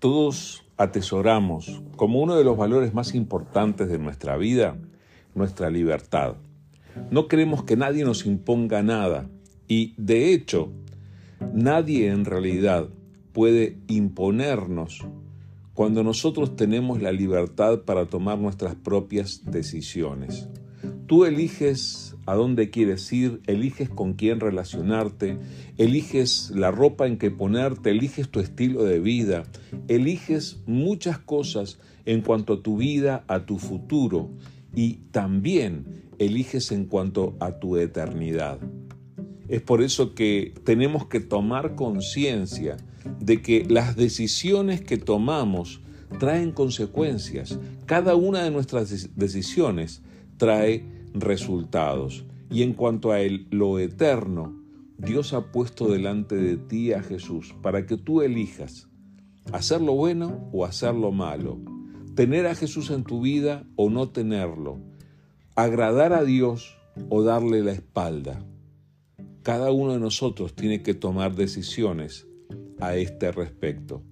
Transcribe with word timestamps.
Todos 0.00 0.64
atesoramos 0.76 1.82
como 1.96 2.20
uno 2.20 2.34
de 2.36 2.42
los 2.42 2.56
valores 2.56 2.94
más 2.94 3.14
importantes 3.14 3.88
de 3.88 3.98
nuestra 3.98 4.36
vida 4.36 4.76
nuestra 5.34 5.70
libertad. 5.70 6.36
No 7.10 7.28
queremos 7.28 7.64
que 7.64 7.76
nadie 7.76 8.04
nos 8.04 8.26
imponga 8.26 8.82
nada 8.82 9.28
y, 9.68 9.94
de 9.96 10.32
hecho, 10.32 10.72
nadie 11.52 12.08
en 12.08 12.24
realidad 12.24 12.88
puede 13.32 13.78
imponernos 13.86 15.06
cuando 15.74 16.02
nosotros 16.02 16.56
tenemos 16.56 17.00
la 17.00 17.12
libertad 17.12 17.80
para 17.80 18.06
tomar 18.06 18.38
nuestras 18.38 18.74
propias 18.74 19.42
decisiones. 19.44 20.48
Tú 21.10 21.24
eliges 21.24 22.14
a 22.24 22.36
dónde 22.36 22.70
quieres 22.70 23.12
ir, 23.12 23.40
eliges 23.48 23.88
con 23.88 24.12
quién 24.12 24.38
relacionarte, 24.38 25.38
eliges 25.76 26.52
la 26.54 26.70
ropa 26.70 27.08
en 27.08 27.18
que 27.18 27.32
ponerte, 27.32 27.90
eliges 27.90 28.28
tu 28.28 28.38
estilo 28.38 28.84
de 28.84 29.00
vida, 29.00 29.42
eliges 29.88 30.60
muchas 30.66 31.18
cosas 31.18 31.80
en 32.04 32.20
cuanto 32.20 32.52
a 32.52 32.62
tu 32.62 32.76
vida, 32.76 33.24
a 33.26 33.44
tu 33.44 33.58
futuro 33.58 34.30
y 34.72 34.98
también 35.10 36.04
eliges 36.20 36.70
en 36.70 36.84
cuanto 36.84 37.36
a 37.40 37.58
tu 37.58 37.76
eternidad. 37.76 38.60
Es 39.48 39.62
por 39.62 39.82
eso 39.82 40.14
que 40.14 40.54
tenemos 40.62 41.08
que 41.08 41.18
tomar 41.18 41.74
conciencia 41.74 42.76
de 43.18 43.42
que 43.42 43.66
las 43.68 43.96
decisiones 43.96 44.80
que 44.80 44.96
tomamos 44.96 45.80
traen 46.20 46.52
consecuencias. 46.52 47.58
Cada 47.86 48.14
una 48.14 48.44
de 48.44 48.52
nuestras 48.52 49.10
decisiones 49.16 50.02
trae 50.36 50.99
resultados. 51.14 52.24
Y 52.50 52.62
en 52.62 52.74
cuanto 52.74 53.12
a 53.12 53.18
lo 53.50 53.78
eterno, 53.78 54.60
Dios 54.98 55.32
ha 55.32 55.52
puesto 55.52 55.88
delante 55.88 56.36
de 56.36 56.56
ti 56.56 56.92
a 56.92 57.02
Jesús 57.02 57.54
para 57.62 57.86
que 57.86 57.96
tú 57.96 58.22
elijas 58.22 58.88
hacer 59.52 59.80
lo 59.80 59.94
bueno 59.94 60.48
o 60.52 60.64
hacer 60.64 60.94
lo 60.94 61.10
malo, 61.12 61.58
tener 62.14 62.46
a 62.46 62.54
Jesús 62.54 62.90
en 62.90 63.04
tu 63.04 63.20
vida 63.20 63.66
o 63.76 63.88
no 63.88 64.10
tenerlo, 64.10 64.78
agradar 65.54 66.12
a 66.12 66.24
Dios 66.24 66.76
o 67.08 67.22
darle 67.22 67.62
la 67.62 67.72
espalda. 67.72 68.44
Cada 69.42 69.72
uno 69.72 69.94
de 69.94 70.00
nosotros 70.00 70.54
tiene 70.54 70.82
que 70.82 70.94
tomar 70.94 71.34
decisiones 71.34 72.26
a 72.78 72.96
este 72.96 73.32
respecto. 73.32 74.02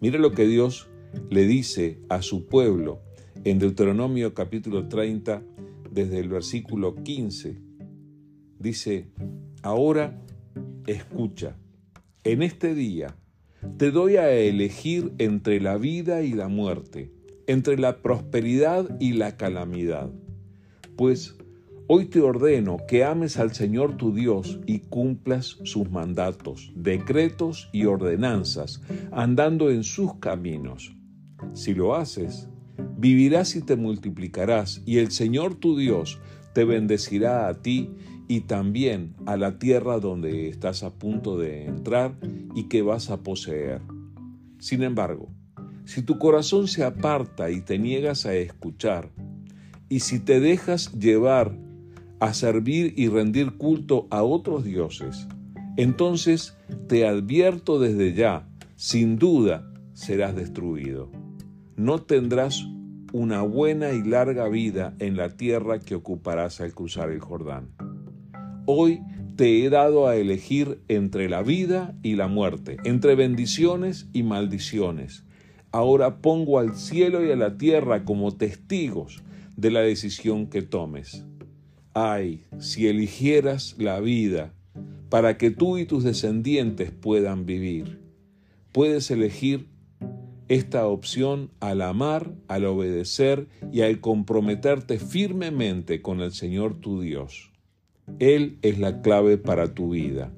Mire 0.00 0.18
lo 0.18 0.32
que 0.32 0.46
Dios 0.46 0.88
le 1.30 1.46
dice 1.46 2.00
a 2.08 2.22
su 2.22 2.46
pueblo 2.46 3.00
en 3.44 3.58
Deuteronomio 3.58 4.34
capítulo 4.34 4.88
30, 4.88 5.42
desde 5.90 6.18
el 6.18 6.28
versículo 6.28 6.94
15. 6.94 7.60
Dice, 8.58 9.08
ahora 9.62 10.20
escucha, 10.86 11.56
en 12.24 12.42
este 12.42 12.74
día 12.74 13.16
te 13.76 13.90
doy 13.90 14.16
a 14.16 14.30
elegir 14.30 15.12
entre 15.18 15.60
la 15.60 15.76
vida 15.76 16.22
y 16.22 16.32
la 16.32 16.48
muerte, 16.48 17.12
entre 17.46 17.78
la 17.78 18.02
prosperidad 18.02 18.98
y 19.00 19.12
la 19.12 19.36
calamidad. 19.36 20.10
Pues 20.96 21.36
hoy 21.86 22.06
te 22.06 22.20
ordeno 22.20 22.78
que 22.86 23.04
ames 23.04 23.38
al 23.38 23.54
Señor 23.54 23.96
tu 23.96 24.14
Dios 24.14 24.60
y 24.66 24.80
cumplas 24.80 25.58
sus 25.64 25.90
mandatos, 25.90 26.72
decretos 26.74 27.68
y 27.72 27.84
ordenanzas, 27.84 28.82
andando 29.10 29.70
en 29.70 29.84
sus 29.84 30.14
caminos. 30.16 30.94
Si 31.54 31.74
lo 31.74 31.94
haces, 31.94 32.48
vivirás 32.98 33.54
y 33.54 33.62
te 33.62 33.76
multiplicarás, 33.76 34.82
y 34.84 34.98
el 34.98 35.12
Señor 35.12 35.54
tu 35.54 35.78
Dios 35.78 36.18
te 36.52 36.64
bendecirá 36.64 37.48
a 37.48 37.62
ti 37.62 37.90
y 38.26 38.40
también 38.40 39.14
a 39.24 39.36
la 39.36 39.58
tierra 39.58 40.00
donde 40.00 40.48
estás 40.48 40.82
a 40.82 40.90
punto 40.90 41.38
de 41.38 41.64
entrar 41.64 42.18
y 42.54 42.64
que 42.64 42.82
vas 42.82 43.10
a 43.10 43.22
poseer. 43.22 43.80
Sin 44.58 44.82
embargo, 44.82 45.30
si 45.84 46.02
tu 46.02 46.18
corazón 46.18 46.66
se 46.66 46.84
aparta 46.84 47.50
y 47.50 47.60
te 47.60 47.78
niegas 47.78 48.26
a 48.26 48.34
escuchar, 48.34 49.10
y 49.88 50.00
si 50.00 50.18
te 50.18 50.40
dejas 50.40 50.92
llevar 50.92 51.56
a 52.20 52.34
servir 52.34 52.92
y 52.96 53.08
rendir 53.08 53.52
culto 53.52 54.08
a 54.10 54.24
otros 54.24 54.64
dioses, 54.64 55.28
entonces 55.76 56.56
te 56.88 57.06
advierto 57.06 57.78
desde 57.78 58.12
ya, 58.12 58.48
sin 58.74 59.18
duda 59.18 59.72
serás 59.94 60.34
destruido. 60.34 61.10
No 61.76 62.02
tendrás 62.02 62.66
una 63.12 63.42
buena 63.42 63.92
y 63.92 64.02
larga 64.02 64.48
vida 64.48 64.94
en 64.98 65.16
la 65.16 65.36
tierra 65.36 65.78
que 65.78 65.94
ocuparás 65.94 66.60
al 66.60 66.74
cruzar 66.74 67.10
el 67.10 67.20
Jordán. 67.20 67.70
Hoy 68.66 69.00
te 69.36 69.64
he 69.64 69.70
dado 69.70 70.08
a 70.08 70.16
elegir 70.16 70.80
entre 70.88 71.28
la 71.28 71.42
vida 71.42 71.94
y 72.02 72.16
la 72.16 72.28
muerte, 72.28 72.76
entre 72.84 73.14
bendiciones 73.14 74.08
y 74.12 74.22
maldiciones 74.22 75.24
ahora 75.72 76.20
pongo 76.20 76.58
al 76.58 76.76
cielo 76.76 77.24
y 77.24 77.30
a 77.30 77.36
la 77.36 77.58
tierra 77.58 78.04
como 78.04 78.36
testigos 78.36 79.22
de 79.56 79.70
la 79.70 79.80
decisión 79.80 80.46
que 80.46 80.62
tomes. 80.62 81.24
Ay, 81.94 82.44
si 82.58 82.86
eligieras 82.86 83.74
la 83.78 84.00
vida 84.00 84.54
para 85.08 85.36
que 85.36 85.50
tú 85.50 85.78
y 85.78 85.86
tus 85.86 86.04
descendientes 86.04 86.90
puedan 86.90 87.46
vivir. 87.46 88.00
Puedes 88.72 89.10
elegir 89.10 89.66
esta 90.48 90.86
opción 90.86 91.50
al 91.60 91.82
amar, 91.82 92.32
al 92.48 92.64
obedecer 92.64 93.48
y 93.72 93.82
al 93.82 94.00
comprometerte 94.00 94.98
firmemente 94.98 96.00
con 96.00 96.20
el 96.20 96.32
Señor 96.32 96.80
tu 96.80 97.00
Dios. 97.00 97.50
Él 98.18 98.58
es 98.62 98.78
la 98.78 99.02
clave 99.02 99.36
para 99.36 99.74
tu 99.74 99.90
vida. 99.90 100.32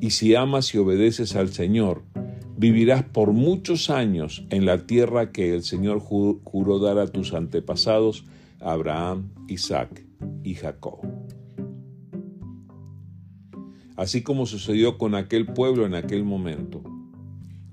Y 0.00 0.10
si 0.10 0.34
amas 0.34 0.74
y 0.74 0.78
obedeces 0.78 1.36
al 1.36 1.50
Señor, 1.50 2.02
vivirás 2.56 3.02
por 3.04 3.32
muchos 3.32 3.90
años 3.90 4.44
en 4.50 4.64
la 4.64 4.86
tierra 4.86 5.32
que 5.32 5.54
el 5.54 5.62
Señor 5.62 6.00
juró 6.00 6.78
dar 6.78 6.98
a 6.98 7.08
tus 7.08 7.34
antepasados, 7.34 8.24
Abraham, 8.60 9.30
Isaac 9.48 10.04
y 10.42 10.54
Jacob. 10.54 11.00
Así 13.96 14.22
como 14.22 14.46
sucedió 14.46 14.96
con 14.96 15.14
aquel 15.14 15.46
pueblo 15.46 15.84
en 15.84 15.94
aquel 15.94 16.24
momento, 16.24 16.82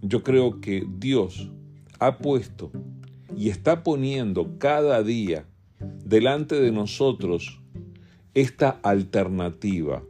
yo 0.08 0.24
creo 0.24 0.62
que 0.62 0.86
Dios 1.00 1.52
ha 2.00 2.20
puesto 2.20 2.72
y 3.36 3.50
está 3.50 3.84
poniendo 3.84 4.58
cada 4.60 5.02
día 5.02 5.46
delante 6.04 6.60
de 6.60 6.72
nosotros 6.72 7.60
esta 8.36 8.70
alternativa. 8.84 10.04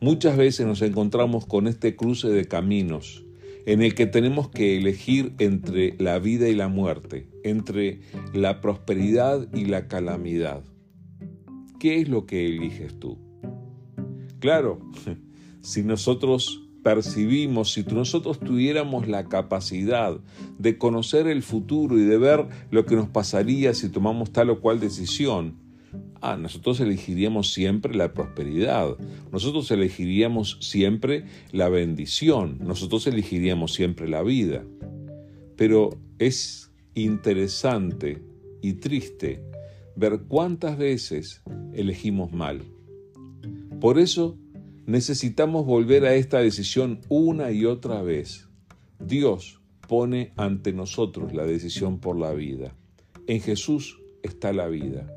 Muchas 0.00 0.36
veces 0.36 0.66
nos 0.66 0.82
encontramos 0.82 1.46
con 1.46 1.68
este 1.68 1.94
cruce 1.94 2.28
de 2.28 2.46
caminos 2.46 3.24
en 3.64 3.82
el 3.82 3.94
que 3.94 4.06
tenemos 4.06 4.48
que 4.48 4.76
elegir 4.76 5.34
entre 5.38 5.94
la 5.98 6.18
vida 6.18 6.48
y 6.48 6.54
la 6.54 6.68
muerte, 6.68 7.28
entre 7.44 8.00
la 8.32 8.60
prosperidad 8.60 9.52
y 9.54 9.66
la 9.66 9.88
calamidad. 9.88 10.64
¿Qué 11.78 12.00
es 12.00 12.08
lo 12.08 12.26
que 12.26 12.46
eliges 12.46 12.98
tú? 12.98 13.18
Claro, 14.40 14.80
si 15.62 15.82
nosotros 15.82 16.65
percibimos, 16.86 17.72
si 17.72 17.82
nosotros 17.82 18.38
tuviéramos 18.38 19.08
la 19.08 19.28
capacidad 19.28 20.20
de 20.56 20.78
conocer 20.78 21.26
el 21.26 21.42
futuro 21.42 21.98
y 21.98 22.04
de 22.04 22.16
ver 22.16 22.46
lo 22.70 22.86
que 22.86 22.94
nos 22.94 23.08
pasaría 23.08 23.74
si 23.74 23.88
tomamos 23.88 24.30
tal 24.30 24.50
o 24.50 24.60
cual 24.60 24.78
decisión, 24.78 25.56
Ah, 26.20 26.36
nosotros 26.36 26.78
elegiríamos 26.78 27.52
siempre 27.52 27.92
la 27.92 28.14
prosperidad, 28.14 28.96
nosotros 29.32 29.68
elegiríamos 29.72 30.58
siempre 30.60 31.24
la 31.50 31.68
bendición, 31.68 32.58
nosotros 32.60 33.08
elegiríamos 33.08 33.74
siempre 33.74 34.08
la 34.08 34.22
vida. 34.22 34.62
Pero 35.56 35.98
es 36.20 36.70
interesante 36.94 38.22
y 38.62 38.74
triste 38.74 39.42
ver 39.96 40.20
cuántas 40.28 40.78
veces 40.78 41.42
elegimos 41.74 42.32
mal. 42.32 42.62
Por 43.80 43.98
eso 43.98 44.38
necesitamos 44.86 45.66
volver 45.66 46.04
a 46.04 46.14
esta 46.14 46.38
decisión 46.38 47.00
una 47.08 47.50
y 47.50 47.64
otra 47.64 48.02
vez. 48.02 48.48
Dios 48.98 49.60
pone 49.88 50.32
ante 50.36 50.72
nosotros 50.72 51.34
la 51.34 51.44
decisión 51.44 51.98
por 51.98 52.16
la 52.16 52.32
vida. 52.32 52.74
En 53.26 53.40
Jesús 53.40 54.00
está 54.22 54.52
la 54.52 54.68
vida. 54.68 55.12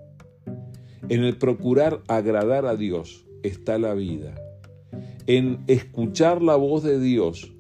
En 1.08 1.24
el 1.24 1.38
procurar 1.38 2.02
agradar 2.08 2.66
a 2.66 2.76
Dios 2.76 3.26
está 3.44 3.78
la 3.78 3.94
vida. 3.94 4.36
En 5.28 5.64
escuchar 5.68 6.42
la 6.42 6.56
voz 6.56 6.84
de 6.84 7.00
Dios 7.00 7.54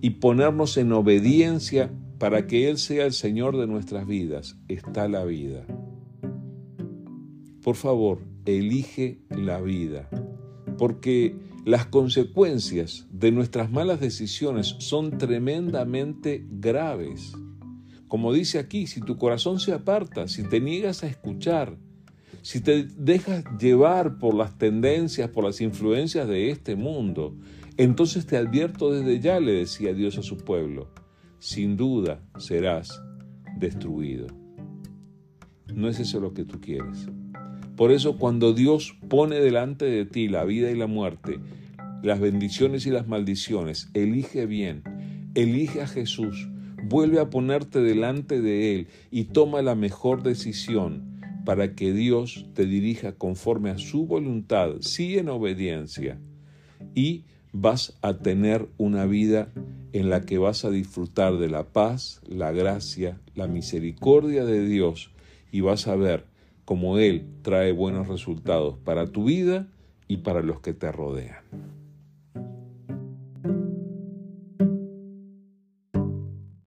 y 0.00 0.10
ponernos 0.10 0.76
en 0.76 0.92
obediencia 0.92 1.90
para 2.18 2.46
que 2.46 2.68
Él 2.68 2.78
sea 2.78 3.06
el 3.06 3.12
Señor 3.12 3.56
de 3.56 3.66
nuestras 3.66 4.06
vidas 4.06 4.56
está 4.68 5.08
la 5.08 5.24
vida. 5.24 5.66
Por 7.62 7.74
favor, 7.74 8.20
elige 8.44 9.18
la 9.30 9.60
vida, 9.60 10.08
porque 10.76 11.36
las 11.64 11.86
consecuencias 11.86 13.06
de 13.10 13.32
nuestras 13.32 13.70
malas 13.70 14.00
decisiones 14.00 14.76
son 14.78 15.18
tremendamente 15.18 16.46
graves. 16.48 17.32
Como 18.08 18.32
dice 18.32 18.58
aquí, 18.58 18.86
si 18.86 19.00
tu 19.00 19.16
corazón 19.16 19.58
se 19.58 19.72
aparta, 19.72 20.28
si 20.28 20.44
te 20.44 20.60
niegas 20.60 21.02
a 21.02 21.08
escuchar, 21.08 21.76
si 22.42 22.60
te 22.60 22.84
dejas 22.84 23.44
llevar 23.58 24.18
por 24.18 24.34
las 24.34 24.56
tendencias, 24.56 25.28
por 25.30 25.42
las 25.42 25.60
influencias 25.60 26.28
de 26.28 26.50
este 26.50 26.76
mundo, 26.76 27.36
entonces 27.76 28.24
te 28.26 28.36
advierto 28.36 28.92
desde 28.92 29.18
ya, 29.18 29.40
le 29.40 29.52
decía 29.52 29.92
Dios 29.92 30.16
a 30.18 30.22
su 30.22 30.36
pueblo, 30.36 30.88
sin 31.40 31.76
duda 31.76 32.22
serás 32.38 33.02
destruido. 33.58 34.28
No 35.74 35.88
es 35.88 35.98
eso 35.98 36.20
lo 36.20 36.32
que 36.32 36.44
tú 36.44 36.60
quieres. 36.60 37.08
Por 37.76 37.92
eso 37.92 38.16
cuando 38.16 38.54
Dios 38.54 38.96
pone 39.08 39.36
delante 39.36 39.84
de 39.84 40.06
ti 40.06 40.28
la 40.28 40.44
vida 40.44 40.70
y 40.70 40.76
la 40.76 40.86
muerte, 40.86 41.38
las 42.02 42.20
bendiciones 42.20 42.86
y 42.86 42.90
las 42.90 43.06
maldiciones, 43.06 43.90
elige 43.92 44.46
bien, 44.46 44.82
elige 45.34 45.82
a 45.82 45.86
Jesús, 45.86 46.48
vuelve 46.84 47.20
a 47.20 47.28
ponerte 47.28 47.80
delante 47.80 48.40
de 48.40 48.74
Él 48.74 48.88
y 49.10 49.24
toma 49.24 49.60
la 49.60 49.74
mejor 49.74 50.22
decisión 50.22 51.20
para 51.44 51.74
que 51.74 51.92
Dios 51.92 52.46
te 52.54 52.64
dirija 52.64 53.12
conforme 53.12 53.70
a 53.70 53.78
su 53.78 54.06
voluntad, 54.06 54.76
sí 54.80 55.18
en 55.18 55.28
obediencia, 55.28 56.18
y 56.94 57.24
vas 57.52 57.98
a 58.02 58.18
tener 58.18 58.68
una 58.78 59.04
vida 59.06 59.52
en 59.92 60.10
la 60.10 60.22
que 60.22 60.38
vas 60.38 60.64
a 60.64 60.70
disfrutar 60.70 61.36
de 61.36 61.48
la 61.48 61.64
paz, 61.64 62.20
la 62.26 62.52
gracia, 62.52 63.20
la 63.34 63.46
misericordia 63.46 64.44
de 64.44 64.66
Dios 64.66 65.10
y 65.52 65.60
vas 65.60 65.86
a 65.88 65.96
ver 65.96 66.24
cómo 66.66 66.98
Él 66.98 67.26
trae 67.40 67.72
buenos 67.72 68.08
resultados 68.08 68.76
para 68.84 69.06
tu 69.06 69.24
vida 69.24 69.68
y 70.08 70.18
para 70.18 70.42
los 70.42 70.60
que 70.60 70.74
te 70.74 70.92
rodean. 70.92 71.38